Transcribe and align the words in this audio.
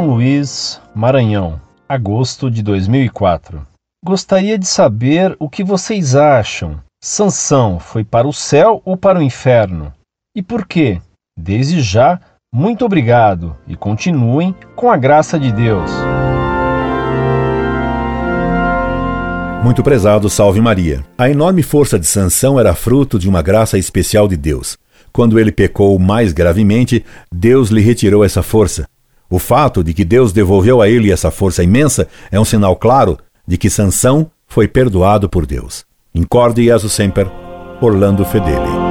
Luís, 0.00 0.80
Maranhão, 0.94 1.60
agosto 1.86 2.50
de 2.50 2.62
2004. 2.62 3.66
Gostaria 4.04 4.58
de 4.58 4.66
saber 4.66 5.36
o 5.38 5.48
que 5.48 5.62
vocês 5.62 6.16
acham. 6.16 6.80
Sansão 7.02 7.78
foi 7.78 8.02
para 8.02 8.26
o 8.26 8.32
céu 8.32 8.80
ou 8.84 8.96
para 8.96 9.18
o 9.18 9.22
inferno? 9.22 9.92
E 10.34 10.42
por 10.42 10.66
quê? 10.66 11.00
Desde 11.38 11.82
já, 11.82 12.18
muito 12.54 12.84
obrigado 12.84 13.56
e 13.66 13.76
continuem 13.76 14.54
com 14.74 14.90
a 14.90 14.96
graça 14.96 15.38
de 15.38 15.52
Deus. 15.52 15.90
Muito 19.62 19.82
prezado, 19.82 20.30
salve 20.30 20.60
Maria. 20.60 21.04
A 21.18 21.28
enorme 21.28 21.62
força 21.62 21.98
de 21.98 22.06
Sansão 22.06 22.58
era 22.58 22.74
fruto 22.74 23.18
de 23.18 23.28
uma 23.28 23.42
graça 23.42 23.76
especial 23.76 24.26
de 24.26 24.36
Deus. 24.36 24.76
Quando 25.12 25.38
ele 25.38 25.52
pecou 25.52 25.98
mais 25.98 26.32
gravemente, 26.32 27.04
Deus 27.30 27.68
lhe 27.68 27.82
retirou 27.82 28.24
essa 28.24 28.42
força. 28.42 28.86
O 29.32 29.38
fato 29.38 29.82
de 29.82 29.94
que 29.94 30.04
Deus 30.04 30.30
devolveu 30.30 30.82
a 30.82 30.90
ele 30.90 31.10
essa 31.10 31.30
força 31.30 31.64
imensa 31.64 32.06
é 32.30 32.38
um 32.38 32.44
sinal 32.44 32.76
claro 32.76 33.16
de 33.48 33.56
que 33.56 33.70
Sansão 33.70 34.30
foi 34.46 34.68
perdoado 34.68 35.26
por 35.26 35.46
Deus. 35.46 35.86
Incorde 36.14 36.64
Jesus 36.64 36.92
Semper, 36.92 37.32
Orlando 37.80 38.26
Fedeli. 38.26 38.81